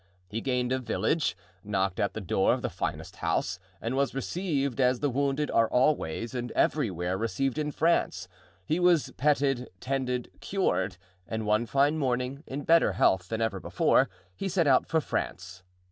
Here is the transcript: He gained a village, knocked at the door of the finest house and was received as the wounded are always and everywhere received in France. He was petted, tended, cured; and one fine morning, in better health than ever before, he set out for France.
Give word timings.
He 0.27 0.41
gained 0.41 0.71
a 0.71 0.79
village, 0.79 1.37
knocked 1.63 1.99
at 1.99 2.15
the 2.15 2.21
door 2.21 2.53
of 2.55 2.63
the 2.63 2.71
finest 2.71 3.17
house 3.17 3.59
and 3.79 3.95
was 3.95 4.15
received 4.15 4.81
as 4.81 4.99
the 4.99 5.11
wounded 5.11 5.51
are 5.51 5.69
always 5.69 6.33
and 6.33 6.51
everywhere 6.53 7.19
received 7.19 7.59
in 7.59 7.69
France. 7.71 8.27
He 8.65 8.79
was 8.79 9.11
petted, 9.11 9.69
tended, 9.79 10.31
cured; 10.39 10.97
and 11.27 11.45
one 11.45 11.67
fine 11.67 11.99
morning, 11.99 12.43
in 12.47 12.63
better 12.63 12.93
health 12.93 13.29
than 13.29 13.41
ever 13.41 13.59
before, 13.59 14.09
he 14.35 14.49
set 14.49 14.65
out 14.65 14.87
for 14.87 15.01
France. 15.01 15.61